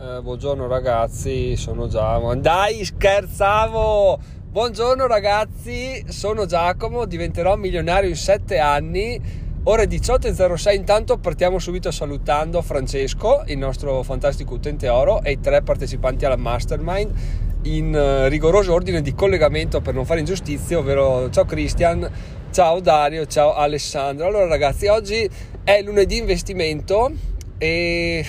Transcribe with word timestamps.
Eh, 0.00 0.22
buongiorno 0.22 0.66
ragazzi, 0.66 1.54
sono 1.54 1.86
Giacomo. 1.86 2.34
Dai, 2.34 2.82
scherzavo! 2.82 4.18
Buongiorno 4.50 5.06
ragazzi, 5.06 6.02
sono 6.08 6.46
Giacomo, 6.46 7.04
diventerò 7.04 7.56
milionario 7.56 8.08
in 8.08 8.16
7 8.16 8.58
anni. 8.58 9.20
Ore 9.64 9.84
18.06, 9.84 10.74
intanto 10.74 11.18
partiamo 11.18 11.58
subito 11.58 11.90
salutando 11.90 12.62
Francesco, 12.62 13.42
il 13.46 13.58
nostro 13.58 14.02
fantastico 14.02 14.54
utente 14.54 14.88
oro, 14.88 15.22
e 15.22 15.32
i 15.32 15.40
tre 15.40 15.62
partecipanti 15.62 16.24
alla 16.24 16.36
mastermind 16.36 17.12
in 17.64 17.94
uh, 17.94 18.28
rigoroso 18.28 18.72
ordine 18.72 19.02
di 19.02 19.14
collegamento 19.14 19.82
per 19.82 19.94
non 19.94 20.06
fare 20.06 20.20
ingiustizie, 20.20 20.74
ovvero 20.74 21.28
ciao 21.30 21.44
Christian, 21.44 22.10
ciao 22.50 22.80
Dario, 22.80 23.26
ciao 23.26 23.54
Alessandro. 23.54 24.26
Allora 24.26 24.46
ragazzi, 24.46 24.86
oggi 24.86 25.28
è 25.62 25.82
lunedì 25.82 26.16
investimento 26.16 27.12
e 27.58 28.26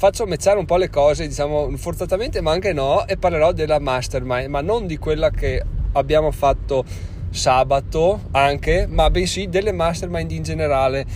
faccio 0.00 0.24
matchare 0.24 0.58
un 0.58 0.64
po' 0.64 0.78
le 0.78 0.88
cose, 0.88 1.28
diciamo 1.28 1.76
forzatamente, 1.76 2.40
ma 2.40 2.52
anche 2.52 2.72
no, 2.72 3.06
e 3.06 3.18
parlerò 3.18 3.52
della 3.52 3.78
mastermind, 3.78 4.48
ma 4.48 4.62
non 4.62 4.86
di 4.86 4.96
quella 4.96 5.28
che 5.28 5.62
abbiamo 5.92 6.30
fatto 6.30 6.86
sabato 7.28 8.28
anche, 8.30 8.86
ma 8.86 9.10
bensì 9.10 9.50
delle 9.50 9.72
mastermind 9.72 10.30
in 10.30 10.42
generale. 10.42 11.06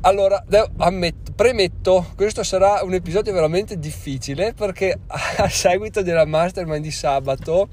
Allora, 0.00 0.44
ammetto, 0.78 1.30
premetto, 1.32 2.06
questo 2.16 2.42
sarà 2.42 2.80
un 2.82 2.92
episodio 2.92 3.32
veramente 3.32 3.78
difficile 3.78 4.52
perché 4.52 4.98
a 5.06 5.48
seguito 5.48 6.02
della 6.02 6.24
mastermind 6.24 6.82
di 6.82 6.90
sabato 6.90 7.68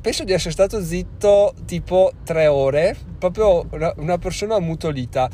penso 0.00 0.24
di 0.24 0.32
essere 0.32 0.52
stato 0.52 0.82
zitto 0.82 1.52
tipo 1.66 2.12
tre 2.24 2.46
ore, 2.46 2.96
proprio 3.18 3.66
una, 3.96 4.16
persona 4.16 4.54
ammutolita 4.54 5.28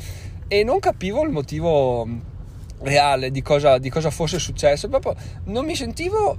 e 0.45 0.65
non 0.65 0.79
capivo 0.79 1.23
il 1.23 1.29
motivo 1.29 2.33
reale 2.79 3.31
di 3.31 3.41
cosa, 3.41 3.77
di 3.77 3.89
cosa 3.89 4.09
fosse 4.09 4.39
successo, 4.39 4.89
proprio 4.89 5.15
non 5.45 5.65
mi 5.65 5.75
sentivo 5.75 6.37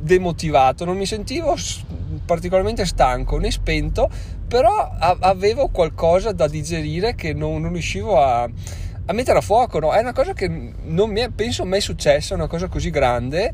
demotivato, 0.00 0.84
non 0.84 0.96
mi 0.96 1.06
sentivo 1.06 1.56
particolarmente 2.24 2.84
stanco 2.84 3.38
né 3.38 3.50
spento, 3.50 4.08
però 4.46 4.90
avevo 4.98 5.68
qualcosa 5.68 6.32
da 6.32 6.46
digerire 6.46 7.14
che 7.14 7.32
non, 7.32 7.60
non 7.60 7.72
riuscivo 7.72 8.20
a, 8.20 8.42
a, 8.42 9.12
mettere 9.12 9.38
a 9.38 9.42
fuoco. 9.42 9.80
No? 9.80 9.92
È 9.92 10.00
una 10.00 10.12
cosa 10.12 10.32
che 10.32 10.48
non 10.48 11.10
mi 11.10 11.20
è, 11.20 11.30
penso 11.30 11.64
mai 11.64 11.80
successa, 11.80 12.34
una 12.34 12.46
cosa 12.46 12.68
così 12.68 12.90
grande 12.90 13.52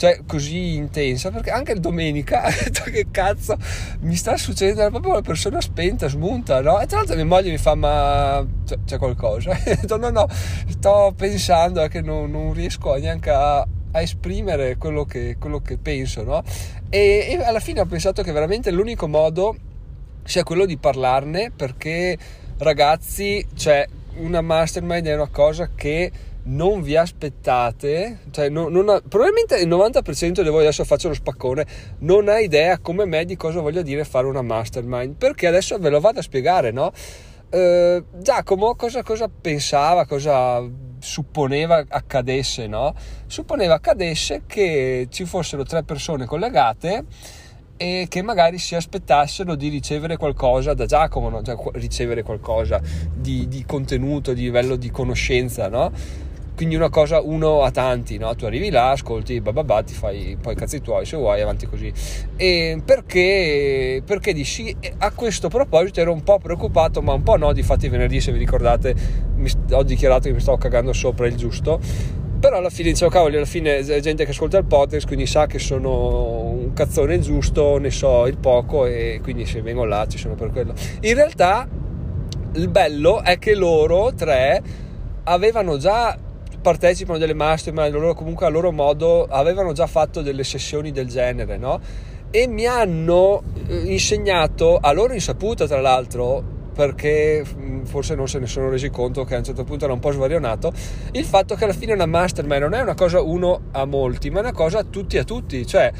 cioè 0.00 0.22
così 0.26 0.76
intensa 0.76 1.30
perché 1.30 1.50
anche 1.50 1.74
domenica 1.74 2.46
ho 2.46 2.48
detto 2.64 2.84
che 2.84 3.08
cazzo 3.10 3.54
mi 4.00 4.16
sta 4.16 4.34
succedendo 4.38 4.80
era 4.80 4.88
proprio 4.88 5.12
una 5.12 5.20
persona 5.20 5.60
spenta 5.60 6.08
smunta 6.08 6.62
no? 6.62 6.80
E 6.80 6.86
tra 6.86 6.96
l'altro 6.96 7.16
mia 7.16 7.26
moglie 7.26 7.50
mi 7.50 7.58
fa 7.58 7.74
ma 7.74 8.42
c'è, 8.64 8.78
c'è 8.86 8.96
qualcosa? 8.96 9.52
Detto 9.62 9.98
no 9.98 10.08
no 10.08 10.26
sto 10.68 11.12
pensando 11.14 11.86
che 11.88 12.00
non, 12.00 12.30
non 12.30 12.54
riesco 12.54 12.94
neanche 12.94 13.28
a, 13.28 13.58
a 13.58 14.00
esprimere 14.00 14.78
quello 14.78 15.04
che, 15.04 15.36
quello 15.38 15.60
che 15.60 15.76
penso 15.76 16.22
no? 16.22 16.42
E, 16.88 17.26
e 17.28 17.44
alla 17.44 17.60
fine 17.60 17.80
ho 17.80 17.86
pensato 17.86 18.22
che 18.22 18.32
veramente 18.32 18.70
l'unico 18.70 19.06
modo 19.06 19.54
sia 20.24 20.44
quello 20.44 20.64
di 20.64 20.78
parlarne 20.78 21.52
perché 21.54 22.16
ragazzi 22.56 23.46
cioè 23.54 23.86
una 24.14 24.40
mastermind 24.40 25.04
è 25.04 25.14
una 25.14 25.28
cosa 25.28 25.68
che 25.74 26.10
non 26.44 26.82
vi 26.82 26.96
aspettate, 26.96 28.20
cioè 28.30 28.48
non, 28.48 28.72
non 28.72 28.88
ha, 28.88 29.02
probabilmente 29.06 29.56
il 29.56 29.68
90% 29.68 30.42
di 30.42 30.48
voi 30.48 30.62
adesso 30.62 30.84
faccio 30.84 31.08
lo 31.08 31.14
spaccone, 31.14 31.66
non 31.98 32.28
ha 32.28 32.38
idea 32.38 32.78
come 32.78 33.04
me 33.04 33.24
di 33.24 33.36
cosa 33.36 33.60
voglia 33.60 33.82
dire 33.82 34.04
fare 34.04 34.26
una 34.26 34.42
mastermind, 34.42 35.14
perché 35.16 35.46
adesso 35.46 35.78
ve 35.78 35.90
lo 35.90 36.00
vado 36.00 36.20
a 36.20 36.22
spiegare, 36.22 36.70
no? 36.70 36.92
Eh, 37.50 38.04
Giacomo 38.18 38.74
cosa, 38.74 39.02
cosa 39.02 39.28
pensava, 39.28 40.06
cosa 40.06 40.62
supponeva 40.98 41.84
accadesse, 41.88 42.66
no? 42.66 42.94
Supponeva 43.26 43.74
accadesse 43.74 44.42
che 44.46 45.08
ci 45.10 45.24
fossero 45.24 45.64
tre 45.64 45.82
persone 45.82 46.26
collegate 46.26 47.04
e 47.76 48.06
che 48.10 48.20
magari 48.20 48.58
si 48.58 48.74
aspettassero 48.74 49.54
di 49.54 49.68
ricevere 49.68 50.18
qualcosa 50.18 50.74
da 50.74 50.84
Giacomo, 50.84 51.30
no? 51.30 51.42
cioè, 51.42 51.56
ricevere 51.72 52.22
qualcosa 52.22 52.78
di, 53.14 53.48
di 53.48 53.64
contenuto, 53.64 54.34
di 54.34 54.42
livello 54.42 54.76
di 54.76 54.90
conoscenza, 54.90 55.66
no? 55.68 55.90
Quindi 56.60 56.76
una 56.76 56.90
cosa 56.90 57.22
uno 57.22 57.62
a 57.62 57.70
tanti, 57.70 58.18
no? 58.18 58.34
tu 58.34 58.44
arrivi 58.44 58.68
là, 58.68 58.90
ascolti, 58.90 59.40
bababà, 59.40 59.82
ti 59.82 59.94
fai 59.94 60.36
poi 60.38 60.52
i 60.52 60.56
cazzi 60.56 60.82
tuoi 60.82 61.06
se 61.06 61.16
vuoi, 61.16 61.40
avanti 61.40 61.64
così. 61.66 61.90
E 62.36 62.82
perché, 62.84 64.02
perché 64.04 64.34
dici, 64.34 64.76
a 64.98 65.10
questo 65.12 65.48
proposito 65.48 66.00
ero 66.00 66.12
un 66.12 66.22
po' 66.22 66.38
preoccupato, 66.38 67.00
ma 67.00 67.14
un 67.14 67.22
po' 67.22 67.38
no, 67.38 67.54
difatti 67.54 67.88
venerdì 67.88 68.20
se 68.20 68.30
vi 68.30 68.36
ricordate 68.36 68.94
mi, 69.36 69.50
ho 69.70 69.82
dichiarato 69.82 70.28
che 70.28 70.34
mi 70.34 70.40
stavo 70.40 70.58
cagando 70.58 70.92
sopra 70.92 71.26
il 71.26 71.34
giusto, 71.34 71.80
però 72.38 72.58
alla 72.58 72.68
fine 72.68 72.90
dicevo 72.90 73.10
cavoli, 73.10 73.36
alla 73.36 73.46
fine 73.46 73.78
è 73.78 74.00
gente 74.00 74.26
che 74.26 74.32
ascolta 74.32 74.58
il 74.58 74.66
podcast, 74.66 75.06
quindi 75.06 75.24
sa 75.24 75.46
che 75.46 75.58
sono 75.58 76.42
un 76.42 76.74
cazzone 76.74 77.20
giusto, 77.20 77.78
ne 77.78 77.90
so 77.90 78.26
il 78.26 78.36
poco 78.36 78.84
e 78.84 79.20
quindi 79.22 79.46
se 79.46 79.62
vengo 79.62 79.86
là 79.86 80.06
ci 80.06 80.18
sono 80.18 80.34
per 80.34 80.50
quello. 80.50 80.74
In 81.00 81.14
realtà 81.14 81.66
il 82.52 82.68
bello 82.68 83.22
è 83.22 83.38
che 83.38 83.54
loro 83.54 84.12
tre 84.12 84.62
avevano 85.24 85.78
già 85.78 86.28
partecipano 86.60 87.18
delle 87.18 87.34
mastermind, 87.34 87.92
loro 87.92 88.14
comunque 88.14 88.46
a 88.46 88.48
loro 88.48 88.72
modo 88.72 89.26
avevano 89.26 89.72
già 89.72 89.86
fatto 89.86 90.22
delle 90.22 90.44
sessioni 90.44 90.92
del 90.92 91.08
genere, 91.08 91.56
no? 91.56 91.80
E 92.30 92.46
mi 92.46 92.66
hanno 92.66 93.42
eh, 93.66 93.76
insegnato, 93.92 94.78
a 94.80 94.92
loro 94.92 95.14
insaputa 95.14 95.66
tra 95.66 95.80
l'altro, 95.80 96.42
perché 96.74 97.44
mm, 97.44 97.84
forse 97.84 98.14
non 98.14 98.28
se 98.28 98.38
ne 98.38 98.46
sono 98.46 98.70
resi 98.70 98.88
conto 98.90 99.24
che 99.24 99.34
a 99.34 99.38
un 99.38 99.44
certo 99.44 99.64
punto 99.64 99.84
era 99.84 99.92
un 99.92 100.00
po' 100.00 100.12
svarionato, 100.12 100.72
il 101.12 101.24
fatto 101.24 101.54
che 101.54 101.64
alla 101.64 101.72
fine 101.72 101.92
una 101.92 102.06
mastermind 102.06 102.62
non 102.62 102.74
è 102.74 102.80
una 102.80 102.94
cosa 102.94 103.20
uno 103.20 103.62
a 103.72 103.84
molti, 103.84 104.30
ma 104.30 104.38
è 104.38 104.42
una 104.42 104.52
cosa 104.52 104.78
a 104.78 104.84
tutti 104.84 105.18
a 105.18 105.24
tutti, 105.24 105.66
cioè 105.66 105.90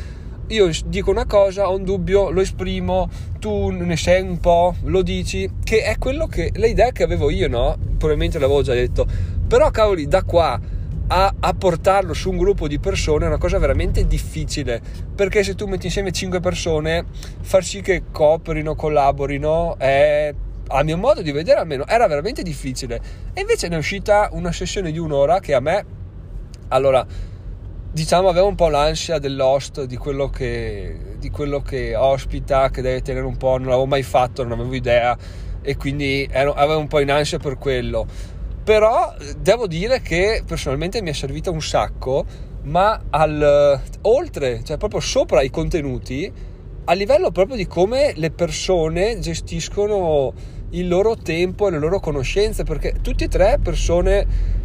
io 0.50 0.68
dico 0.86 1.10
una 1.10 1.26
cosa, 1.26 1.68
ho 1.68 1.76
un 1.76 1.84
dubbio, 1.84 2.30
lo 2.30 2.40
esprimo, 2.40 3.08
tu 3.38 3.70
ne 3.70 3.96
sai 3.96 4.20
un 4.20 4.38
po', 4.38 4.74
lo 4.82 5.02
dici, 5.02 5.48
che 5.62 5.82
è 5.82 5.96
quello 5.96 6.26
che, 6.26 6.50
le 6.54 6.68
idee 6.68 6.90
che 6.90 7.04
avevo 7.04 7.30
io, 7.30 7.48
no? 7.48 7.76
Probabilmente 7.96 8.40
l'avevo 8.40 8.62
già 8.62 8.72
detto, 8.74 9.06
però 9.50 9.68
cavoli, 9.72 10.06
da 10.06 10.22
qua 10.22 10.60
a, 11.08 11.34
a, 11.40 11.54
portarlo 11.54 12.14
su 12.14 12.30
un 12.30 12.36
gruppo 12.36 12.68
di 12.68 12.78
persone 12.78 13.24
è 13.24 13.26
una 13.26 13.36
cosa 13.36 13.58
veramente 13.58 14.06
difficile 14.06 14.80
perché 15.12 15.42
se 15.42 15.56
tu 15.56 15.66
metti 15.66 15.86
insieme 15.86 16.12
5 16.12 16.38
persone 16.38 17.04
far 17.40 17.64
sì 17.64 17.80
che 17.80 18.04
cooperino, 18.12 18.76
collaborino 18.76 19.76
è 19.76 20.32
a 20.68 20.82
mio 20.84 20.96
modo 20.96 21.20
di 21.20 21.32
vedere 21.32 21.58
almeno 21.58 21.84
era 21.88 22.06
veramente 22.06 22.44
difficile. 22.44 23.00
E 23.34 23.40
invece 23.40 23.66
ne 23.66 23.74
è 23.74 23.78
uscita 23.78 24.28
una 24.30 24.52
sessione 24.52 24.92
di 24.92 24.98
un'ora 24.98 25.40
che 25.40 25.52
a 25.52 25.58
me 25.58 25.84
allora 26.68 27.04
diciamo 27.90 28.28
avevo 28.28 28.46
un 28.46 28.54
po' 28.54 28.68
l'ansia 28.68 29.18
dell'host 29.18 29.82
di 29.82 29.96
quello 29.96 30.30
che, 30.30 31.16
di 31.18 31.28
quello 31.28 31.60
che 31.60 31.96
ospita 31.96 32.70
che 32.70 32.82
deve 32.82 33.02
tenere 33.02 33.26
un 33.26 33.36
po' 33.36 33.56
non 33.56 33.66
l'avevo 33.66 33.86
mai 33.86 34.04
fatto 34.04 34.44
non 34.44 34.52
avevo 34.52 34.76
idea 34.76 35.18
e 35.60 35.76
quindi 35.76 36.28
ero, 36.30 36.54
avevo 36.54 36.78
un 36.78 36.86
po' 36.86 37.00
in 37.00 37.10
ansia 37.10 37.38
per 37.38 37.58
quello 37.58 38.38
però 38.62 39.14
devo 39.38 39.66
dire 39.66 40.00
che 40.00 40.42
personalmente 40.46 41.02
mi 41.02 41.10
è 41.10 41.12
servita 41.12 41.50
un 41.50 41.62
sacco 41.62 42.24
ma 42.62 43.00
al, 43.10 43.80
oltre 44.02 44.62
cioè 44.64 44.76
proprio 44.76 45.00
sopra 45.00 45.42
i 45.42 45.50
contenuti 45.50 46.30
a 46.84 46.92
livello 46.92 47.30
proprio 47.30 47.56
di 47.56 47.66
come 47.66 48.12
le 48.16 48.30
persone 48.30 49.18
gestiscono 49.18 50.32
il 50.70 50.86
loro 50.86 51.16
tempo 51.16 51.68
e 51.68 51.70
le 51.70 51.78
loro 51.78 52.00
conoscenze 52.00 52.64
perché 52.64 52.96
tutti 53.00 53.24
e 53.24 53.28
tre 53.28 53.58
persone 53.62 54.58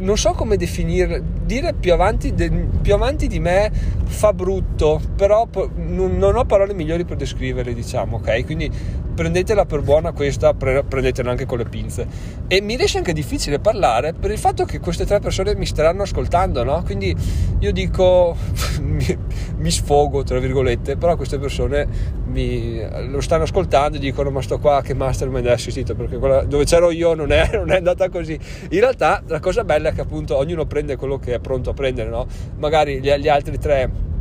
non 0.00 0.16
so 0.16 0.32
come 0.32 0.56
definire, 0.56 1.22
dire 1.44 1.74
più 1.74 1.92
avanti, 1.92 2.34
de, 2.34 2.50
più 2.80 2.94
avanti 2.94 3.26
di 3.26 3.38
me 3.38 3.70
fa 4.04 4.32
brutto, 4.32 5.00
però 5.14 5.46
non 5.74 6.36
ho 6.36 6.44
parole 6.44 6.72
migliori 6.72 7.04
per 7.04 7.16
descriverle, 7.16 7.74
diciamo, 7.74 8.16
ok? 8.16 8.44
Quindi 8.44 8.70
prendetela 9.16 9.64
per 9.64 9.80
buona 9.80 10.12
questa, 10.12 10.52
pre- 10.52 10.84
prendetela 10.84 11.30
anche 11.30 11.46
con 11.46 11.58
le 11.58 11.64
pinze. 11.64 12.06
E 12.46 12.60
mi 12.60 12.76
riesce 12.76 12.98
anche 12.98 13.14
difficile 13.14 13.58
parlare 13.58 14.12
per 14.12 14.30
il 14.30 14.38
fatto 14.38 14.64
che 14.64 14.78
queste 14.78 15.06
tre 15.06 15.18
persone 15.18 15.56
mi 15.56 15.66
staranno 15.66 16.02
ascoltando, 16.02 16.62
no? 16.62 16.82
Quindi 16.84 17.16
io 17.58 17.72
dico, 17.72 18.36
mi, 18.80 19.18
mi, 19.56 19.70
sfogo, 19.70 20.22
tra 20.22 20.38
virgolette, 20.38 20.96
però 20.96 21.16
queste 21.16 21.38
persone 21.38 21.88
mi, 22.26 22.78
lo 23.08 23.20
stanno 23.20 23.44
ascoltando 23.44 23.96
e 23.96 24.00
dicono 24.00 24.30
ma 24.30 24.42
sto 24.42 24.58
qua 24.58 24.82
che 24.82 24.94
mastermind 24.94 25.46
hai 25.46 25.54
assistito 25.54 25.94
perché 25.94 26.18
quella 26.18 26.44
dove 26.44 26.64
c'ero 26.64 26.90
io 26.90 27.14
non 27.14 27.32
è, 27.32 27.50
non 27.54 27.72
è 27.72 27.76
andata 27.76 28.10
così. 28.10 28.38
In 28.70 28.80
realtà 28.80 29.22
la 29.26 29.40
cosa 29.40 29.64
bella 29.64 29.88
è 29.88 29.92
che 29.94 30.02
appunto 30.02 30.36
ognuno 30.36 30.66
prende 30.66 30.96
quello 30.96 31.18
che 31.18 31.34
è 31.34 31.38
pronto 31.38 31.70
a 31.70 31.72
prendere, 31.72 32.10
no? 32.10 32.26
Magari 32.58 33.00
gli, 33.00 33.10
gli 33.14 33.28
altri 33.28 33.58
tre 33.58 34.14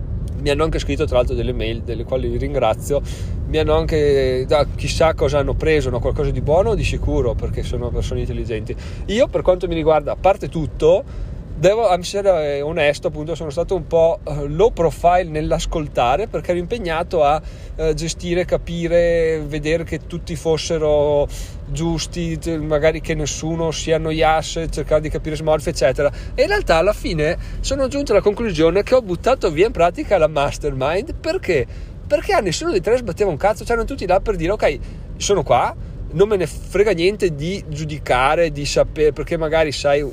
mi 0.46 0.52
hanno 0.52 0.64
anche 0.64 0.78
scritto 0.78 1.06
tra 1.06 1.18
l'altro 1.18 1.34
delle 1.34 1.54
mail 1.54 1.82
delle 1.82 2.04
quali 2.04 2.38
ringrazio 2.38 3.02
mi 3.48 3.58
hanno 3.58 3.74
anche 3.74 4.46
da, 4.48 4.68
chissà 4.76 5.16
cosa 5.16 5.40
hanno 5.40 5.56
preso 5.56 5.90
no? 5.90 6.00
qualcosa 6.00 6.30
di 6.30 6.42
buono 6.42 6.76
di 6.76 6.84
sicuro 6.84 7.34
perché 7.34 7.64
sono 7.64 7.90
persone 7.90 8.20
intelligenti 8.20 8.76
io 9.08 9.28
per 9.28 9.42
quanto 9.42 9.68
mi 9.68 9.74
riguarda 9.74 10.12
a 10.12 10.16
parte 10.16 10.48
tutto 10.48 11.34
devo 11.58 11.92
essere 11.92 12.62
onesto, 12.62 13.08
appunto, 13.08 13.34
sono 13.34 13.50
stato 13.50 13.76
un 13.76 13.88
po' 13.88 14.20
eh, 14.24 14.48
low 14.48 14.72
profile 14.72 15.24
nell'ascoltare 15.24 16.28
perché 16.28 16.52
ero 16.52 16.60
impegnato 16.60 17.24
a 17.24 17.42
eh, 17.76 17.94
gestire, 17.94 18.46
capire, 18.46 19.42
vedere 19.46 19.84
che 19.84 20.06
tutti 20.06 20.36
fossero 20.36 21.28
giusti, 21.68 22.38
magari 22.60 23.02
che 23.02 23.16
nessuno 23.16 23.72
si 23.72 23.92
annoiasse, 23.92 24.70
cercare 24.70 25.02
di 25.02 25.10
capire 25.10 25.36
smorfie, 25.36 25.72
eccetera. 25.72 26.12
E 26.36 26.42
in 26.42 26.48
realtà 26.48 26.78
alla 26.78 26.94
fine 26.94 27.38
sono 27.62 27.88
giunto 27.88 28.12
alla 28.12 28.22
conclusione 28.22 28.84
che 28.84 28.96
ho 28.96 29.02
buttato 29.02 29.50
via 29.50 29.68
in 29.68 29.72
pratica 29.72 30.18
la 30.18 30.28
mastermind 30.28 31.16
perché? 31.16 31.66
Perché 32.06 32.34
a 32.34 32.40
nessuno 32.40 32.72
dei 32.72 32.82
tre 32.82 32.98
sbatteva 32.98 33.32
un 33.32 33.38
cazzo, 33.38 33.64
c'erano 33.64 33.86
tutti 33.86 34.06
là 34.06 34.20
per 34.20 34.36
dire 34.36 34.52
ok, 34.52 34.80
sono 35.18 35.42
qua, 35.42 35.76
non 36.16 36.30
me 36.30 36.38
ne 36.38 36.48
frega 36.48 36.92
niente 36.92 37.36
di 37.36 37.62
giudicare, 37.68 38.52
di 38.52 38.66
sapere, 38.66 39.12
perché 39.12 39.38
magari 39.38 39.72
sai, 39.74 40.04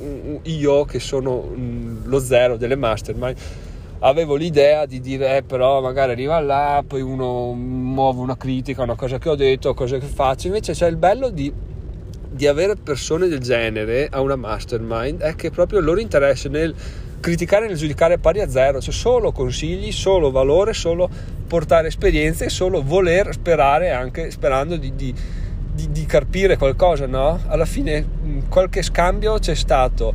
io 0.43 0.85
che 0.85 0.99
sono 0.99 1.49
lo 2.05 2.19
zero 2.19 2.57
delle 2.57 2.75
mastermind, 2.75 3.37
avevo 4.01 4.35
l'idea 4.35 4.85
di 4.85 5.01
dire, 5.01 5.37
eh, 5.37 5.43
però 5.45 5.81
magari 5.81 6.11
arriva 6.11 6.41
là, 6.41 6.83
poi 6.85 7.03
uno 7.03 7.53
muove 7.53 8.19
una 8.19 8.37
critica, 8.37 8.83
una 8.83 8.97
cosa 8.97 9.19
che 9.19 9.29
ho 9.29 9.37
detto, 9.37 9.75
cose 9.75 9.99
che 9.99 10.07
faccio, 10.07 10.49
invece 10.49 10.73
c'è 10.73 10.89
il 10.89 10.97
bello 10.97 11.31
di, 11.31 11.53
di 12.31 12.47
avere 12.49 12.75
persone 12.75 13.29
del 13.29 13.39
genere 13.39 14.09
a 14.11 14.21
una 14.21 14.35
mastermind, 14.35 15.21
è 15.21 15.37
che 15.37 15.51
proprio 15.51 15.79
il 15.79 15.85
loro 15.85 16.01
interesse 16.01 16.49
nel 16.49 16.75
criticare 17.21 17.67
e 17.67 17.69
nel 17.69 17.77
giudicare 17.77 18.19
pari 18.19 18.41
a 18.41 18.51
zero, 18.51 18.81
cioè 18.81 18.93
solo 18.93 19.31
consigli, 19.31 19.93
solo 19.93 20.33
valore, 20.33 20.73
solo 20.73 21.09
portare 21.47 21.87
esperienze, 21.87 22.49
solo 22.49 22.83
voler 22.83 23.33
sperare 23.33 23.93
anche 23.93 24.33
sperando 24.33 24.77
di, 24.77 24.97
di 24.97 25.15
di, 25.73 25.91
di 25.91 26.07
carpire 26.07 26.57
qualcosa, 26.57 27.07
no? 27.07 27.41
Alla 27.47 27.65
fine 27.65 28.05
qualche 28.49 28.83
scambio 28.83 29.39
c'è 29.39 29.55
stato. 29.55 30.15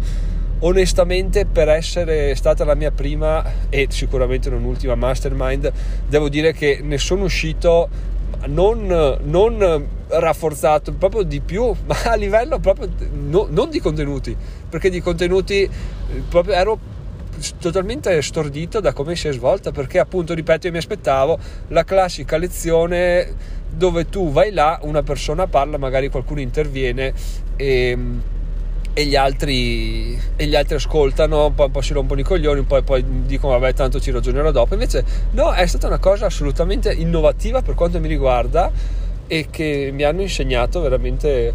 Onestamente, 0.59 1.45
per 1.45 1.69
essere 1.69 2.33
stata 2.35 2.65
la 2.65 2.73
mia 2.73 2.91
prima 2.91 3.43
e 3.69 3.87
sicuramente 3.89 4.49
non 4.49 4.63
ultima 4.63 4.95
mastermind, 4.95 5.71
devo 6.07 6.29
dire 6.29 6.51
che 6.53 6.79
ne 6.81 6.97
sono 6.97 7.25
uscito 7.25 7.89
non, 8.47 9.17
non 9.23 9.87
rafforzato, 10.07 10.93
proprio 10.93 11.23
di 11.23 11.41
più, 11.41 11.73
ma 11.85 11.95
a 12.05 12.15
livello 12.15 12.59
proprio 12.59 12.89
no, 13.11 13.47
non 13.49 13.69
di 13.69 13.79
contenuti, 13.79 14.35
perché 14.69 14.89
di 14.89 15.01
contenuti 15.01 15.69
proprio 16.29 16.53
ero 16.53 16.79
totalmente 17.59 18.21
stordito 18.21 18.79
da 18.79 18.93
come 18.93 19.15
si 19.15 19.27
è 19.27 19.31
svolta 19.31 19.71
perché 19.71 19.99
appunto 19.99 20.33
ripeto 20.33 20.67
io 20.67 20.73
mi 20.73 20.79
aspettavo 20.79 21.37
la 21.69 21.83
classica 21.83 22.37
lezione 22.37 23.55
dove 23.69 24.09
tu 24.09 24.31
vai 24.31 24.51
là, 24.51 24.79
una 24.83 25.03
persona 25.03 25.47
parla, 25.47 25.77
magari 25.77 26.09
qualcuno 26.09 26.39
interviene 26.39 27.13
e, 27.55 27.97
e, 28.93 29.05
gli, 29.05 29.15
altri, 29.15 30.19
e 30.35 30.45
gli 30.45 30.55
altri 30.55 30.75
ascoltano, 30.75 31.51
poi 31.51 31.67
un 31.67 31.71
po' 31.71 31.81
si 31.81 31.93
rompono 31.93 32.19
i 32.19 32.23
coglioni, 32.23 32.63
poi, 32.63 32.81
poi 32.81 33.03
dicono 33.25 33.57
vabbè 33.59 33.73
tanto 33.73 33.99
ci 33.99 34.11
ragionerò 34.11 34.51
dopo. 34.51 34.73
Invece 34.73 35.03
no, 35.31 35.51
è 35.51 35.65
stata 35.67 35.87
una 35.87 35.99
cosa 35.99 36.25
assolutamente 36.25 36.91
innovativa 36.91 37.61
per 37.61 37.75
quanto 37.75 37.99
mi 37.99 38.07
riguarda 38.07 38.71
e 39.27 39.47
che 39.51 39.91
mi 39.93 40.03
hanno 40.03 40.21
insegnato 40.21 40.81
veramente 40.81 41.53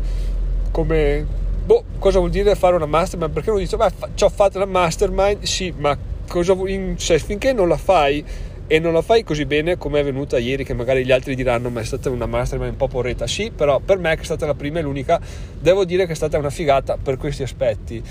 come... 0.71 1.41
Boh, 1.65 1.85
cosa 1.99 2.19
vuol 2.19 2.31
dire 2.31 2.55
fare 2.55 2.75
una 2.75 2.87
mastermind? 2.87 3.33
Perché 3.33 3.51
uno 3.51 3.61
dice, 3.61 3.77
beh, 3.77 3.91
ci 4.15 4.25
ho 4.25 4.29
fatto 4.29 4.59
la 4.59 4.67
mastermind, 4.67 5.43
sì, 5.43 5.73
ma 5.77 5.97
cosa 6.29 6.55
vuol... 6.55 6.95
cioè, 6.97 7.19
finché 7.19 7.53
non 7.53 7.69
la 7.69 7.77
fai 7.77 8.25
e 8.67 8.79
non 8.79 8.93
la 8.93 9.03
fai 9.03 9.23
così 9.23 9.45
bene 9.45 9.77
come 9.77 10.01
è 10.01 10.05
venuta 10.05 10.39
ieri 10.39 10.65
che 10.65 10.73
magari 10.73 11.05
gli 11.05 11.13
altri 11.13 11.35
diranno 11.35 11.69
ma 11.69 11.81
è 11.81 11.85
stata 11.85 12.09
una 12.09 12.25
mastermind 12.25 12.71
un 12.71 12.77
po' 12.79 12.89
porretta 12.89 13.27
sì 13.27 13.51
però 13.55 13.81
per 13.81 13.99
me 13.99 14.15
che 14.15 14.23
è 14.23 14.25
stata 14.25 14.47
la 14.47 14.55
prima 14.55 14.79
e 14.79 14.83
l'unica 14.83 15.21
devo 15.59 15.85
dire 15.85 16.07
che 16.07 16.13
è 16.13 16.15
stata 16.15 16.39
una 16.39 16.49
figata 16.49 16.97
per 16.97 17.19
questi 17.19 17.43
aspetti 17.43 18.03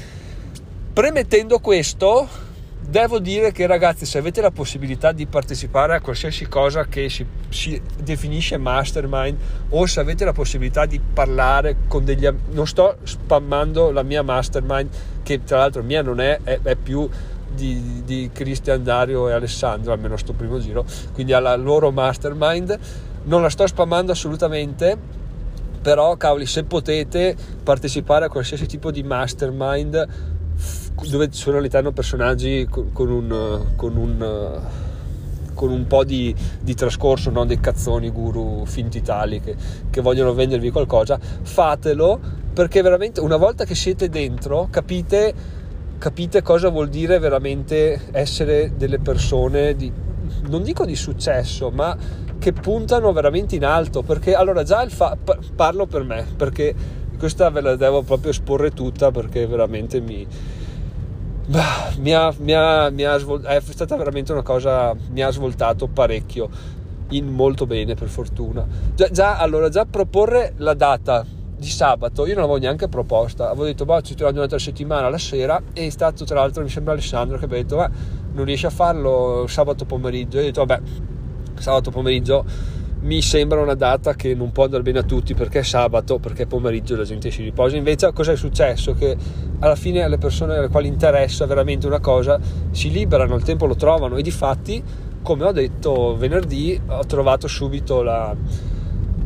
premettendo 0.94 1.58
questo 1.60 2.28
devo 2.82 3.20
dire 3.20 3.52
che 3.52 3.68
ragazzi 3.68 4.06
se 4.06 4.18
avete 4.18 4.42
la 4.42 4.52
possibilità 4.52 5.12
di 5.12 5.26
partecipare 5.26 5.96
a 5.96 6.02
qualsiasi 6.02 6.48
cosa 6.48 6.86
che 6.86 7.10
si, 7.10 7.26
si 7.50 7.82
definisce 8.02 8.58
mastermind 8.58 9.38
o 9.70 9.86
se 9.86 10.00
avete 10.00 10.26
la 10.26 10.34
possibilità 10.34 10.86
di 10.86 11.00
parlare 11.00 11.78
con 11.88 12.04
degli 12.04 12.28
non 12.52 12.68
sto 12.68 12.98
spammando 13.04 13.92
la 13.92 14.04
mia 14.04 14.24
mastermind 14.24 14.90
che 15.24 15.44
tra 15.44 15.60
l'altro 15.60 15.84
mia 15.84 16.02
non 16.02 16.20
è, 16.20 16.40
è, 16.44 16.60
è 16.62 16.76
più 16.76 17.10
di, 17.54 18.02
di 18.06 18.30
Cristian, 18.34 18.84
Dario 18.84 19.30
e 19.30 19.34
Alessandro, 19.34 19.92
almeno 19.92 20.18
sto 20.18 20.34
primo 20.34 20.60
giro, 20.60 20.86
quindi 21.14 21.34
alla 21.34 21.56
loro 21.56 21.92
mastermind. 21.92 22.78
Non 23.24 23.42
la 23.42 23.50
sto 23.50 23.68
spammando 23.68 24.12
assolutamente, 24.12 24.98
però 25.82 26.16
cavoli, 26.18 26.46
se 26.46 26.64
potete 26.64 27.36
partecipare 27.62 28.26
a 28.26 28.30
qualsiasi 28.30 28.66
tipo 28.66 28.90
di 28.90 29.04
mastermind 29.04 30.08
dove 31.10 31.30
sono 31.32 31.58
all'interno 31.58 31.92
personaggi 31.92 32.68
con, 32.70 33.10
un, 33.10 33.66
con 33.76 33.98
un 33.98 34.60
con 35.54 35.70
un 35.70 35.86
po' 35.86 36.04
di, 36.04 36.34
di 36.60 36.74
trascorso, 36.74 37.30
non 37.30 37.46
dei 37.46 37.60
cazzoni 37.60 38.10
guru 38.10 38.66
finti 38.66 39.02
tali 39.02 39.40
che, 39.42 39.56
che, 39.92 40.02
vogliono 40.02 40.34
vendervi 40.34 40.72
qualcosa, 40.72 41.20
fatelo 41.20 42.20
perché 42.52 42.82
veramente 42.82 43.20
una 43.20 43.38
volta 43.38 43.64
che 43.64 43.76
siete 43.76 44.10
dentro 44.10 44.70
capite 44.72 45.60
capite 46.02 46.42
cosa 46.42 46.70
vuol 46.70 46.90
dire 46.90 47.20
veramente 47.20 48.08
essere 48.12 48.74
delle 48.76 48.98
persone 48.98 49.76
di, 49.76 49.92
non 50.50 50.64
dico 50.64 50.84
di 50.84 50.96
successo, 50.96 51.70
ma 51.70 51.96
che 52.40 52.54
puntano 52.54 53.14
veramente 53.14 53.56
in 53.56 53.64
alto, 53.64 54.02
perché 54.02 54.34
allora 54.34 54.64
già 54.64 54.82
il 54.82 54.90
fa, 54.90 55.16
parlo 55.56 55.86
per 55.86 56.04
me, 56.04 56.26
perché 56.36 56.74
questa 57.20 57.52
ve 57.52 57.62
la 57.62 57.76
devo 57.76 58.02
proprio 58.02 58.32
esporre 58.32 58.72
tutta 58.72 59.12
perché 59.12 59.46
veramente 59.46 60.02
mi, 60.02 60.26
bah, 61.52 61.92
mi, 61.98 62.14
ha, 62.14 62.34
mi, 62.40 62.54
ha, 62.54 62.90
mi 62.90 63.04
ha 63.04 63.18
svol- 63.18 63.44
è 63.44 63.60
stata 63.60 63.96
veramente 63.98 64.32
una 64.32 64.42
cosa, 64.42 64.96
mi 65.12 65.22
ha 65.22 65.30
svoltato 65.30 65.88
parecchio, 65.88 66.50
in 67.10 67.28
molto 67.28 67.66
bene 67.66 67.94
per 67.94 68.08
fortuna. 68.08 68.66
Già, 68.96 69.10
già 69.10 69.38
allora, 69.38 69.70
già 69.70 69.86
proporre 69.86 70.54
la 70.58 70.74
data 70.74 71.26
di 71.62 71.70
sabato 71.70 72.26
io 72.26 72.34
non 72.34 72.44
l'avevo 72.44 72.58
neanche 72.58 72.88
proposta. 72.88 73.50
Avevo 73.50 73.66
detto 73.66 73.86
boh 73.86 74.02
ci 74.02 74.16
troviamo 74.16 74.48
la 74.50 74.58
settimana 74.58 75.10
la 75.10 75.20
sera. 75.20 75.62
E 75.74 75.86
è 75.86 75.90
stato 75.90 76.26
tra 76.26 76.40
l'altro 76.40 76.64
mi 76.64 76.70
sembra 76.70 76.94
Alessandro 76.94 77.38
che 77.38 77.46
aveva 77.46 77.62
detto 77.62 77.76
ma 77.76 77.90
non 78.34 78.46
riesce 78.46 78.66
a 78.66 78.72
farlo 78.72 79.46
sabato 79.48 79.86
pomeriggio. 79.86 80.38
E 80.38 80.42
ho 80.42 80.44
detto 80.46 80.66
vabbè 80.66 80.82
sabato 81.60 81.92
pomeriggio 81.92 82.44
mi 83.02 83.22
sembra 83.22 83.60
una 83.62 83.74
data 83.74 84.14
che 84.14 84.36
non 84.36 84.52
può 84.52 84.66
andare 84.66 84.84
bene 84.84 85.00
a 85.00 85.04
tutti 85.04 85.34
perché 85.34 85.60
è 85.60 85.64
sabato, 85.64 86.20
perché 86.20 86.44
è 86.44 86.46
pomeriggio 86.46 86.96
la 86.96 87.04
gente 87.04 87.32
si 87.32 87.44
riposa. 87.44 87.76
Invece 87.76 88.12
cosa 88.14 88.32
è 88.32 88.36
successo? 88.36 88.94
Che 88.94 89.16
alla 89.60 89.76
fine 89.76 90.04
alle 90.04 90.18
persone 90.18 90.56
alle 90.56 90.68
quali 90.68 90.88
interessa 90.88 91.46
veramente 91.46 91.88
una 91.88 92.00
cosa 92.00 92.40
si 92.72 92.92
liberano, 92.92 93.36
il 93.36 93.44
tempo 93.44 93.66
lo 93.66 93.76
trovano 93.76 94.18
e 94.18 94.22
di 94.22 94.32
fatti, 94.32 94.84
come 95.24 95.46
ho 95.46 95.52
detto 95.52 96.16
venerdì, 96.16 96.80
ho 96.88 97.06
trovato 97.06 97.48
subito 97.48 98.04
la, 98.04 98.36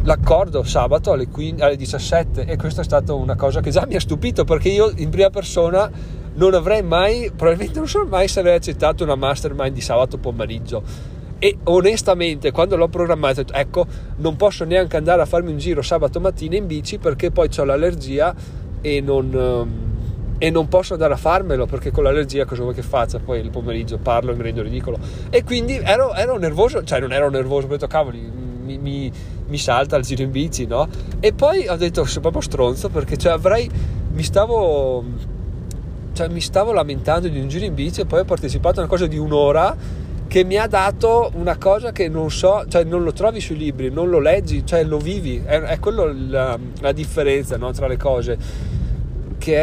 l'accordo 0.04 0.64
sabato 0.64 1.12
alle, 1.12 1.28
15, 1.28 1.62
alle 1.62 1.76
17 1.76 2.46
e 2.46 2.56
questa 2.56 2.82
è 2.82 2.86
stata 2.86 3.14
una 3.14 3.36
cosa 3.36 3.60
che 3.60 3.72
già 3.72 3.86
mi 3.86 3.96
ha 3.96 4.00
stupito 4.00 4.46
perché 4.46 4.70
io 4.70 4.92
in 4.96 5.10
prima 5.10 5.30
persona 5.30 5.92
non 6.36 6.54
avrei 6.54 6.82
mai, 6.82 7.32
probabilmente 7.36 7.80
non 7.80 7.88
so 7.88 8.06
mai 8.06 8.28
se 8.28 8.40
avrei 8.40 8.56
accettato 8.56 9.04
una 9.04 9.16
mastermind 9.16 9.74
di 9.74 9.82
sabato 9.82 10.18
pomeriggio 10.18 11.14
e 11.40 11.58
onestamente 11.64 12.52
quando 12.52 12.76
l'ho 12.76 12.88
programmato 12.88 13.44
ecco 13.52 13.86
non 14.18 14.36
posso 14.36 14.64
neanche 14.64 14.98
andare 14.98 15.22
a 15.22 15.26
farmi 15.26 15.52
un 15.52 15.58
giro 15.58 15.82
sabato 15.82 16.20
mattina 16.20 16.56
in 16.56 16.66
bici 16.66 16.98
perché 16.98 17.32
poi 17.32 17.50
ho 17.58 17.64
l'allergia 17.64 18.34
e 18.82 19.02
non, 19.02 19.32
ehm, 19.34 19.84
e 20.38 20.50
non 20.50 20.68
posso 20.68 20.94
andare 20.94 21.14
a 21.14 21.18
farmelo 21.18 21.66
perché 21.66 21.92
con 21.92 22.04
l'allergia 22.04 22.46
cosa 22.46 22.62
vuoi 22.62 22.74
che 22.74 22.82
faccia 22.82 23.20
poi 23.20 23.40
il 23.40 23.50
pomeriggio 23.50 23.98
parlo 23.98 24.32
e 24.32 24.36
mi 24.36 24.44
rendo 24.44 24.62
ridicolo 24.62 24.98
e 25.30 25.44
quindi 25.44 25.76
ero, 25.76 26.14
ero 26.14 26.38
nervoso 26.38 26.84
cioè 26.84 27.00
non 27.00 27.12
ero 27.12 27.30
nervoso 27.30 27.66
ho 27.66 27.70
detto 27.70 27.88
cavoli 27.88 28.46
mi, 28.66 28.78
mi, 28.78 29.12
mi 29.48 29.58
salta 29.58 29.96
il 29.96 30.04
giro 30.04 30.24
in 30.24 30.32
bici, 30.32 30.66
no? 30.66 30.88
E 31.20 31.32
poi 31.32 31.68
ho 31.68 31.76
detto, 31.76 32.04
sono 32.06 32.22
proprio 32.22 32.42
stronzo 32.42 32.90
perché 32.90 33.16
cioè 33.16 33.32
avrei, 33.34 33.70
mi 34.12 34.24
stavo, 34.24 35.04
cioè, 36.14 36.28
mi 36.28 36.42
stavo 36.42 36.74
lamentando 36.74 37.28
di 37.28 37.40
un 37.40 37.48
giro 37.48 37.66
in 37.66 37.76
bici 37.76 38.02
e 38.02 38.06
poi 38.06 38.22
ho 38.22 38.26
partecipato 38.26 38.80
a 38.80 38.84
una 38.84 38.90
cosa 38.90 39.06
di 39.06 39.18
un'ora 39.18 40.04
che 40.28 40.44
mi 40.44 40.58
ha 40.58 40.68
dato 40.68 41.32
una 41.36 41.58
cosa 41.58 41.92
che 41.92 42.10
non 42.10 42.30
so, 42.32 42.66
cioè 42.68 42.84
non 42.84 43.04
lo 43.04 43.14
trovi 43.14 43.40
sui 43.40 43.58
libri, 43.58 43.90
non 43.90 44.10
lo 44.10 44.20
leggi, 44.20 44.66
cioè 44.66 44.84
lo 44.84 44.98
vivi, 44.98 45.42
è, 45.44 45.60
è 45.60 45.80
quello 45.80 46.14
la, 46.14 46.58
la 46.82 46.92
differenza 46.92 47.58
no, 47.58 47.72
tra 47.72 47.88
le 47.88 47.98
cose, 47.98 48.38
che 49.38 49.56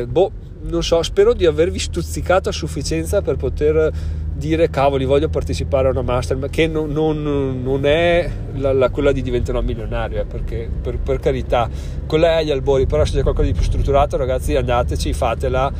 è, 0.00 0.06
boh, 0.06 0.30
non 0.62 0.82
so, 0.82 1.02
spero 1.02 1.32
di 1.32 1.46
avervi 1.46 1.78
stuzzicato 1.78 2.48
a 2.48 2.52
sufficienza 2.52 3.22
per 3.22 3.36
poter 3.36 3.92
dire 4.40 4.70
cavoli 4.70 5.04
voglio 5.04 5.28
partecipare 5.28 5.88
a 5.88 5.90
una 5.90 6.02
master 6.02 6.38
che 6.48 6.66
non, 6.66 6.90
non, 6.90 7.62
non 7.62 7.84
è 7.84 8.28
la, 8.54 8.72
la, 8.72 8.88
quella 8.88 9.12
di 9.12 9.20
diventare 9.20 9.62
milionario 9.62 10.22
eh, 10.22 10.24
perché 10.24 10.68
per, 10.80 10.98
per, 10.98 11.18
carità 11.18 11.68
quella 12.06 12.28
è 12.28 12.36
agli 12.36 12.50
albori 12.50 12.86
però 12.86 13.04
se 13.04 13.18
c'è 13.18 13.22
qualcosa 13.22 13.48
di 13.48 13.52
più 13.52 13.62
strutturato 13.62 14.16
ragazzi 14.16 14.56
andateci 14.56 15.12
fatela 15.12 15.70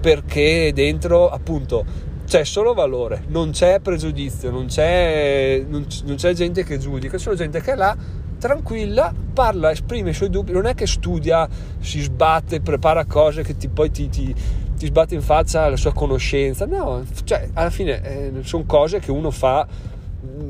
perché 0.00 0.70
dentro 0.72 1.28
appunto 1.28 1.84
c'è 2.28 2.44
solo 2.44 2.74
valore 2.74 3.24
non 3.28 3.50
c'è 3.50 3.80
pregiudizio 3.80 4.50
non 4.50 4.66
c'è, 4.66 5.64
non, 5.66 5.86
non 6.04 6.16
c'è 6.16 6.34
gente 6.34 6.62
che 6.62 6.78
giudica 6.78 7.16
c'è 7.16 7.22
solo 7.22 7.36
gente 7.36 7.60
che 7.60 7.72
è 7.72 7.74
là 7.74 7.96
tranquilla, 8.38 9.12
parla, 9.34 9.72
esprime 9.72 10.10
i 10.10 10.14
suoi 10.14 10.30
dubbi, 10.30 10.52
non 10.52 10.66
è 10.66 10.74
che 10.74 10.86
studia, 10.86 11.48
si 11.80 12.00
sbatte, 12.00 12.60
prepara 12.60 13.04
cose 13.04 13.42
che 13.42 13.56
ti, 13.56 13.68
poi 13.68 13.90
ti, 13.90 14.08
ti, 14.08 14.34
ti 14.76 14.86
sbatte 14.86 15.14
in 15.14 15.22
faccia 15.22 15.68
la 15.68 15.76
sua 15.76 15.92
conoscenza, 15.92 16.64
no, 16.64 17.04
cioè 17.24 17.48
alla 17.52 17.70
fine 17.70 18.02
eh, 18.02 18.32
sono 18.42 18.64
cose 18.64 19.00
che 19.00 19.10
uno 19.10 19.30
fa 19.30 19.66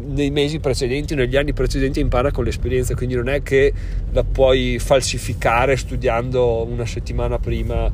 nei 0.09 0.31
mesi 0.31 0.61
precedenti, 0.61 1.15
negli 1.15 1.37
anni 1.37 1.53
precedenti 1.53 2.01
impara 2.01 2.31
con 2.31 2.45
l'esperienza, 2.45 2.95
quindi 2.95 3.15
non 3.15 3.29
è 3.29 3.43
che 3.43 3.73
la 4.13 4.25
puoi 4.25 4.79
falsificare 4.79 5.77
studiando 5.77 6.65
una 6.65 6.87
settimana 6.87 7.39
prima 7.39 7.91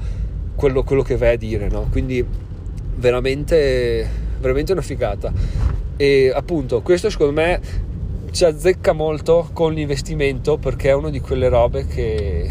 quello, 0.54 0.82
quello 0.82 1.02
che 1.02 1.16
vai 1.16 1.34
a 1.34 1.36
dire, 1.36 1.68
no? 1.68 1.88
Quindi 1.90 2.24
veramente, 2.96 4.08
veramente 4.40 4.72
una 4.72 4.82
figata. 4.82 5.32
E 5.96 6.32
appunto, 6.34 6.82
questo 6.82 7.10
secondo 7.10 7.32
me 7.32 7.60
ci 8.30 8.44
azzecca 8.44 8.92
molto 8.92 9.48
con 9.52 9.72
l'investimento 9.72 10.56
perché 10.56 10.88
è 10.88 10.94
una 10.94 11.10
di 11.10 11.20
quelle 11.20 11.48
robe 11.48 11.86
che, 11.86 12.50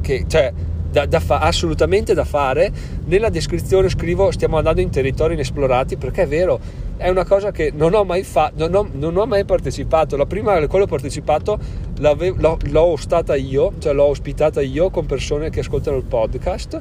che 0.00 0.24
cioè, 0.26 0.50
da, 0.90 1.06
da 1.06 1.20
fa, 1.20 1.40
assolutamente 1.40 2.14
da 2.14 2.24
fare. 2.24 2.72
Nella 3.04 3.28
descrizione 3.28 3.88
scrivo 3.88 4.30
stiamo 4.30 4.56
andando 4.56 4.80
in 4.80 4.90
territori 4.90 5.34
inesplorati 5.34 5.96
perché 5.96 6.22
è 6.22 6.26
vero, 6.28 6.58
è 6.96 7.08
una 7.10 7.24
cosa 7.24 7.50
che 7.50 7.72
non 7.74 7.92
ho 7.92 8.04
mai 8.04 8.22
fatto, 8.22 8.68
non, 8.68 8.90
non 8.92 9.16
ho, 9.16 9.26
mai 9.26 9.44
partecipato. 9.44 10.16
La 10.16 10.26
prima 10.26 10.52
alla 10.52 10.68
quale 10.68 10.84
ho 10.84 10.88
partecipato 10.88 11.58
l'ho, 11.98 12.58
l'ho 12.62 12.82
ostata 12.82 13.34
io, 13.34 13.72
cioè 13.80 13.92
l'ho 13.92 14.04
ospitata 14.04 14.62
io 14.62 14.88
con 14.90 15.04
persone 15.04 15.50
che 15.50 15.60
ascoltano 15.60 15.96
il 15.96 16.04
podcast 16.04 16.80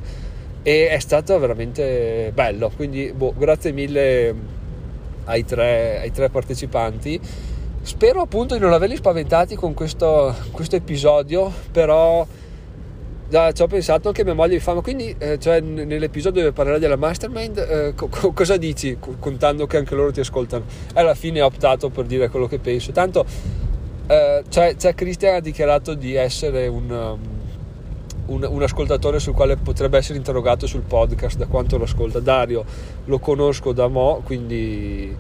e 0.64 0.90
è 0.90 1.00
stato 1.00 1.38
veramente 1.38 2.32
bello. 2.34 2.72
Quindi 2.76 3.12
boh, 3.14 3.34
grazie 3.38 3.72
mille 3.72 4.36
ai 5.26 5.46
tre, 5.46 6.00
ai 6.02 6.12
tre 6.12 6.30
partecipanti 6.30 7.20
Spero 7.84 8.22
appunto 8.22 8.54
di 8.54 8.62
non 8.62 8.72
averli 8.72 8.96
spaventati 8.96 9.56
con 9.56 9.74
questo, 9.74 10.34
questo 10.52 10.78
episodio, 10.78 11.52
però 11.70 12.26
già 13.28 13.52
ci 13.52 13.62
ho 13.62 13.68
pensato 13.68 14.08
anche 14.08 14.24
mia 14.24 14.34
moglie 14.34 14.54
mi 14.54 14.60
fa, 14.62 14.74
ma 14.74 14.80
quindi 14.80 15.14
eh, 15.18 15.38
cioè, 15.38 15.60
nell'episodio 15.60 16.44
dove 16.44 16.54
parlerai 16.54 16.80
della 16.80 16.96
mastermind 16.96 17.58
eh, 17.58 17.94
co- 17.94 18.32
cosa 18.32 18.56
dici 18.56 18.98
contando 19.20 19.68
che 19.68 19.76
anche 19.76 19.96
loro 19.96 20.14
ti 20.14 20.22
ascoltano? 20.22 20.64
E 20.96 21.00
alla 21.02 21.14
fine 21.14 21.42
ho 21.42 21.46
optato 21.46 21.90
per 21.90 22.06
dire 22.06 22.30
quello 22.30 22.48
che 22.48 22.58
penso. 22.58 22.94
Tanto 22.94 23.26
eh, 24.08 24.44
cioè, 24.48 24.78
cioè 24.78 24.96
Cristian 24.96 25.36
ha 25.36 25.40
dichiarato 25.42 25.94
di 25.94 26.16
essere 26.16 26.68
un, 26.68 26.90
um, 26.90 27.33
un, 28.28 28.48
un, 28.50 28.64
ascoltatore 28.64 29.20
sul 29.20 29.34
quale 29.34 29.58
potrebbe 29.58 29.98
essere 29.98 30.18
interrogato 30.18 30.68
sul 30.68 30.82
podcast 30.82 31.38
da 31.38 31.48
quanto 31.48 31.78
lo 31.78 31.84
ascolta. 31.84 32.20
Dario 32.20 32.64
lo 33.06 33.20
conosco 33.20 33.74
da 33.74 33.88
mo', 33.88 34.22
quindi 34.24 35.16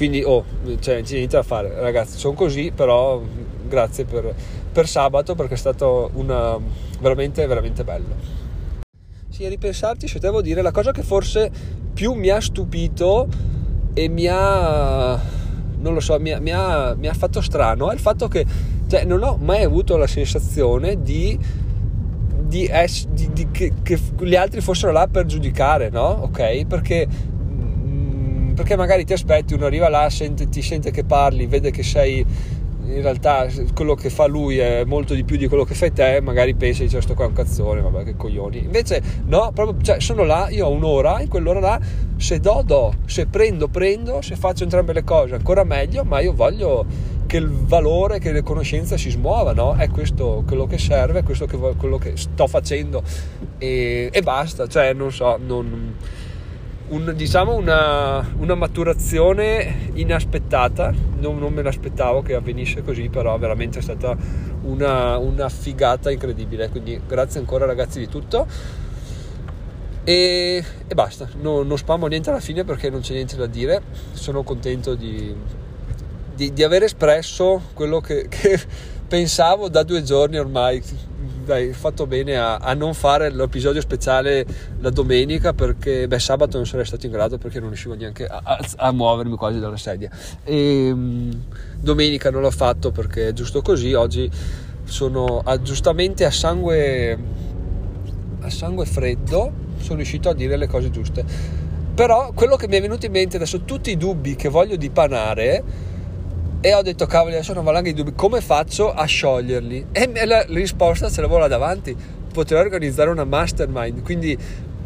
quindi 0.00 0.22
oh, 0.22 0.44
cioè, 0.78 1.02
c'è 1.02 1.16
niente 1.16 1.36
da 1.36 1.42
fare 1.42 1.78
ragazzi 1.78 2.16
sono 2.16 2.32
così 2.32 2.72
però 2.74 3.20
grazie 3.68 4.06
per, 4.06 4.34
per 4.72 4.88
sabato 4.88 5.34
perché 5.34 5.52
è 5.52 5.58
stato 5.58 6.10
una, 6.14 6.56
veramente 7.00 7.46
veramente 7.46 7.84
bello 7.84 8.14
sì 9.28 9.44
a 9.44 9.50
ripensarci 9.50 10.08
se 10.08 10.18
devo 10.18 10.40
dire 10.40 10.62
la 10.62 10.70
cosa 10.70 10.90
che 10.90 11.02
forse 11.02 11.50
più 11.92 12.14
mi 12.14 12.30
ha 12.30 12.40
stupito 12.40 13.28
e 13.92 14.08
mi 14.08 14.26
ha 14.26 15.20
non 15.80 15.92
lo 15.92 16.00
so 16.00 16.18
mi 16.18 16.34
mi 16.40 16.50
ha, 16.50 16.94
mi 16.94 17.06
ha 17.06 17.12
fatto 17.12 17.42
strano 17.42 17.90
è 17.90 17.92
il 17.92 18.00
fatto 18.00 18.26
che 18.26 18.46
cioè, 18.88 19.04
non 19.04 19.22
ho 19.22 19.36
mai 19.38 19.64
avuto 19.64 19.98
la 19.98 20.06
sensazione 20.06 21.02
di 21.02 21.38
di, 22.50 22.68
es, 22.70 23.06
di, 23.06 23.30
di 23.32 23.46
che, 23.50 23.72
che, 23.82 23.98
gli 24.18 24.34
altri 24.34 24.60
fossero 24.60 24.90
là 24.90 25.06
per 25.06 25.24
giudicare, 25.24 25.88
no? 25.88 26.06
Ok? 26.22 26.66
Perché 26.66 27.06
perché 28.52 28.76
magari 28.76 29.06
ti 29.06 29.14
aspetti, 29.14 29.54
uno 29.54 29.64
arriva 29.64 29.88
là, 29.88 30.10
sente, 30.10 30.50
ti 30.50 30.60
sente 30.60 30.90
che 30.90 31.02
parli, 31.02 31.46
vede 31.46 31.70
che 31.70 31.82
sei 31.82 32.18
in 32.90 33.02
realtà 33.02 33.46
quello 33.72 33.94
che 33.94 34.10
fa 34.10 34.26
lui 34.26 34.58
è 34.58 34.84
molto 34.84 35.14
di 35.14 35.22
più 35.24 35.36
di 35.36 35.46
quello 35.46 35.64
che 35.64 35.74
fai 35.74 35.92
te, 35.92 36.20
magari 36.20 36.54
pensi 36.54 36.84
di 36.84 36.90
questo 36.90 37.14
qua 37.14 37.24
è 37.24 37.28
un 37.28 37.34
cazzone, 37.34 37.80
vabbè 37.80 38.04
che 38.04 38.16
coglioni. 38.16 38.58
Invece 38.58 39.00
no, 39.26 39.50
proprio, 39.54 39.80
cioè, 39.80 40.00
sono 40.00 40.24
là, 40.24 40.48
io 40.50 40.66
ho 40.66 40.72
un'ora, 40.72 41.20
in 41.20 41.28
quell'ora 41.28 41.60
là, 41.60 41.80
se 42.16 42.40
do, 42.40 42.62
do, 42.66 42.92
se 43.06 43.26
prendo, 43.26 43.68
prendo, 43.68 44.20
se 44.20 44.36
faccio 44.36 44.64
entrambe 44.64 44.92
le 44.92 45.04
cose 45.04 45.36
ancora 45.36 45.64
meglio, 45.64 46.04
ma 46.04 46.20
io 46.20 46.34
voglio 46.34 46.84
che 47.30 47.36
il 47.36 47.48
valore, 47.48 48.18
che 48.18 48.32
le 48.32 48.42
conoscenze 48.42 48.98
si 48.98 49.08
smuovano, 49.08 49.74
è 49.74 49.88
questo 49.88 50.42
quello 50.44 50.66
che 50.66 50.78
serve, 50.78 51.20
è 51.20 51.22
questo 51.22 51.46
che, 51.46 51.56
quello 51.56 51.96
che 51.96 52.16
sto 52.16 52.48
facendo 52.48 53.04
e, 53.56 54.08
e 54.10 54.22
basta, 54.22 54.66
cioè 54.66 54.92
non 54.94 55.12
so, 55.12 55.38
non 55.40 55.94
un, 56.88 57.12
diciamo 57.14 57.54
una, 57.54 58.34
una, 58.36 58.56
maturazione 58.56 59.90
inaspettata, 59.92 60.92
non, 61.20 61.38
non, 61.38 61.52
me 61.52 61.62
l'aspettavo 61.62 62.20
che 62.20 62.34
avvenisse 62.34 62.82
così, 62.82 63.08
però 63.08 63.38
veramente 63.38 63.78
è 63.78 63.82
stata 63.82 64.16
una, 64.62 65.16
una 65.16 65.48
figata 65.48 66.10
incredibile, 66.10 66.68
quindi 66.68 67.00
grazie 67.06 67.38
ancora 67.38 67.64
ragazzi 67.64 68.00
di 68.00 68.08
tutto. 68.08 68.44
E, 70.02 70.64
e 70.88 70.94
basta, 70.94 71.28
no, 71.40 71.62
non 71.62 71.78
spammo 71.78 72.08
niente 72.08 72.30
alla 72.30 72.40
fine 72.40 72.64
perché 72.64 72.90
non 72.90 73.02
c'è 73.02 73.12
niente 73.12 73.36
da 73.36 73.46
dire, 73.46 73.82
sono 74.14 74.42
contento 74.42 74.96
di, 74.96 75.32
di, 76.40 76.54
di 76.54 76.62
aver 76.62 76.84
espresso 76.84 77.60
quello 77.74 78.00
che, 78.00 78.26
che 78.30 78.58
pensavo 79.06 79.68
da 79.68 79.82
due 79.82 80.02
giorni 80.02 80.38
ormai 80.38 80.82
dai, 81.44 81.72
fatto 81.74 82.06
bene 82.06 82.38
a, 82.38 82.56
a, 82.56 82.72
non 82.72 82.94
fare 82.94 83.30
l'episodio 83.30 83.80
speciale 83.82 84.46
la 84.78 84.88
domenica 84.88 85.52
perché 85.52 86.08
beh, 86.08 86.18
sabato 86.18 86.56
non 86.56 86.66
sarei 86.66 86.86
stato 86.86 87.04
in 87.04 87.12
grado 87.12 87.36
perché 87.36 87.58
non 87.60 87.68
riuscivo 87.68 87.94
neanche 87.94 88.24
a, 88.24 88.40
a, 88.42 88.58
a 88.76 88.92
muovermi 88.92 89.36
quasi 89.36 89.58
dalla 89.58 89.76
sedia. 89.76 90.10
E, 90.44 90.90
um, 90.90 91.44
domenica 91.78 92.30
non 92.30 92.40
l'ho 92.40 92.50
fatto 92.50 92.90
perché 92.90 93.28
è 93.28 93.32
giusto 93.32 93.60
così. 93.60 93.92
Oggi 93.92 94.30
sono 94.84 95.42
giustamente 95.62 96.24
a 96.24 96.30
sangue, 96.30 97.18
a 98.40 98.50
sangue 98.50 98.86
freddo, 98.86 99.52
sono 99.80 99.96
riuscito 99.96 100.30
a 100.30 100.34
dire 100.34 100.56
le 100.56 100.68
cose 100.68 100.88
giuste. 100.90 101.24
Però 101.94 102.32
quello 102.32 102.56
che 102.56 102.68
mi 102.68 102.76
è 102.76 102.80
venuto 102.80 103.04
in 103.04 103.12
mente 103.12 103.36
adesso, 103.36 103.62
tutti 103.62 103.90
i 103.90 103.96
dubbi 103.96 104.36
che 104.36 104.48
voglio 104.48 104.76
dipanare 104.76 105.89
e 106.60 106.74
ho 106.74 106.82
detto 106.82 107.06
cavoli 107.06 107.34
adesso 107.34 107.54
non 107.54 107.64
valanga 107.64 107.88
i 107.88 107.94
dubbi 107.94 108.12
come 108.14 108.40
faccio 108.40 108.92
a 108.92 109.04
scioglierli? 109.04 109.86
E 109.92 110.26
la 110.26 110.42
risposta 110.42 111.08
ce 111.08 111.22
l'avevo 111.22 111.38
là 111.38 111.48
davanti 111.48 111.96
potrei 112.30 112.60
organizzare 112.60 113.10
una 113.10 113.24
mastermind. 113.24 114.02
Quindi 114.02 114.36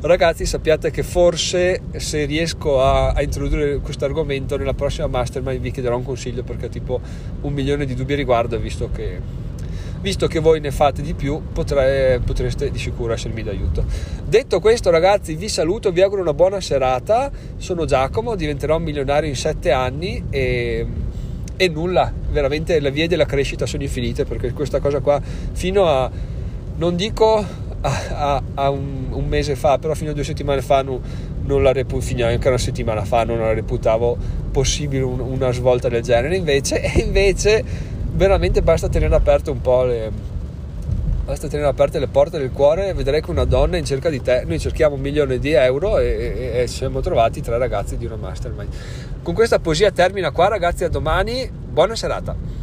ragazzi 0.00 0.44
sappiate 0.44 0.90
che 0.90 1.02
forse 1.02 1.80
se 1.96 2.24
riesco 2.26 2.82
a, 2.82 3.10
a 3.10 3.22
introdurre 3.22 3.78
questo 3.78 4.04
argomento 4.04 4.56
nella 4.56 4.74
prossima 4.74 5.06
mastermind 5.06 5.60
vi 5.60 5.70
chiederò 5.70 5.96
un 5.96 6.04
consiglio 6.04 6.42
perché 6.42 6.66
ho 6.66 6.68
tipo 6.68 7.00
un 7.40 7.52
milione 7.52 7.86
di 7.86 7.94
dubbi 7.94 8.12
a 8.12 8.16
riguardo 8.16 8.58
visto 8.58 8.90
che 8.90 9.42
visto 10.00 10.26
che 10.26 10.38
voi 10.38 10.60
ne 10.60 10.70
fate 10.70 11.00
di 11.00 11.14
più 11.14 11.40
potre, 11.50 12.20
potreste 12.22 12.70
di 12.70 12.78
sicuro 12.78 13.14
essermi 13.14 13.42
d'aiuto. 13.42 13.86
Detto 14.26 14.60
questo 14.60 14.90
ragazzi 14.90 15.34
vi 15.34 15.48
saluto 15.48 15.90
vi 15.92 16.02
auguro 16.02 16.20
una 16.20 16.34
buona 16.34 16.60
serata. 16.60 17.30
Sono 17.56 17.86
Giacomo 17.86 18.34
diventerò 18.34 18.76
un 18.76 18.82
milionario 18.82 19.30
in 19.30 19.36
sette 19.36 19.70
anni 19.70 20.24
e 20.28 20.86
e 21.56 21.68
nulla, 21.68 22.12
veramente 22.30 22.78
le 22.80 22.90
vie 22.90 23.06
della 23.06 23.26
crescita 23.26 23.66
sono 23.66 23.82
infinite 23.82 24.24
perché 24.24 24.52
questa 24.52 24.80
cosa 24.80 25.00
qua 25.00 25.20
fino 25.52 25.86
a, 25.86 26.10
non 26.76 26.96
dico 26.96 27.36
a, 27.80 28.00
a, 28.10 28.42
a 28.54 28.70
un, 28.70 29.08
un, 29.10 29.26
mese 29.26 29.54
fa, 29.56 29.78
però 29.78 29.94
fino 29.94 30.10
a 30.10 30.14
due 30.14 30.24
settimane 30.24 30.62
fa 30.62 30.82
non, 30.82 31.00
non 31.44 31.62
la 31.62 31.72
reputavo, 31.72 32.00
fino 32.00 32.26
anche 32.26 32.48
una 32.48 32.58
settimana 32.58 33.04
fa 33.04 33.24
non 33.24 33.38
la 33.38 33.52
reputavo 33.52 34.16
possibile 34.50 35.02
un, 35.02 35.20
una 35.20 35.52
svolta 35.52 35.88
del 35.88 36.02
genere, 36.02 36.36
invece, 36.36 36.80
invece 37.04 37.62
veramente 38.12 38.62
basta 38.62 38.88
tenere 38.88 39.14
aperte 39.14 39.50
un 39.50 39.60
po' 39.60 39.84
le 39.84 40.32
basta 41.24 41.48
tenere 41.48 41.68
aperte 41.68 41.98
le 41.98 42.06
porte 42.06 42.38
del 42.38 42.50
cuore 42.50 42.88
e 42.88 42.94
vedrai 42.94 43.22
che 43.22 43.30
una 43.30 43.44
donna 43.44 43.76
è 43.76 43.78
in 43.78 43.84
cerca 43.84 44.10
di 44.10 44.20
te. 44.20 44.44
Noi 44.46 44.58
cerchiamo 44.58 44.94
un 44.96 45.00
milione 45.00 45.38
di 45.38 45.52
euro 45.52 45.98
e, 45.98 46.06
e, 46.54 46.60
e 46.60 46.66
siamo 46.66 47.00
trovati 47.00 47.40
tre 47.40 47.56
ragazzi 47.56 47.96
di 47.96 48.04
una 48.04 48.16
mastermind. 48.16 48.72
Con 49.22 49.34
questa 49.34 49.58
poesia 49.58 49.90
termina 49.90 50.30
qua 50.30 50.48
ragazzi, 50.48 50.84
a 50.84 50.88
domani, 50.88 51.50
buona 51.50 51.96
serata. 51.96 52.36